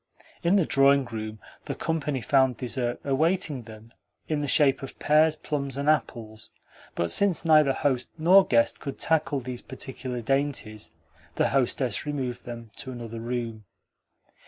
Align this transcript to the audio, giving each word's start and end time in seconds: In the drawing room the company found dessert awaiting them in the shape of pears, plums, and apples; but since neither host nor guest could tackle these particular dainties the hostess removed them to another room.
In 0.41 0.55
the 0.55 0.65
drawing 0.65 1.05
room 1.05 1.37
the 1.65 1.75
company 1.75 2.21
found 2.21 2.57
dessert 2.57 2.99
awaiting 3.03 3.61
them 3.61 3.93
in 4.27 4.41
the 4.41 4.47
shape 4.47 4.81
of 4.81 4.97
pears, 4.97 5.35
plums, 5.35 5.77
and 5.77 5.87
apples; 5.87 6.49
but 6.95 7.11
since 7.11 7.45
neither 7.45 7.71
host 7.71 8.09
nor 8.17 8.43
guest 8.43 8.79
could 8.79 8.97
tackle 8.97 9.39
these 9.41 9.61
particular 9.61 10.19
dainties 10.19 10.89
the 11.35 11.49
hostess 11.49 12.03
removed 12.07 12.45
them 12.45 12.71
to 12.77 12.91
another 12.91 13.19
room. 13.19 13.65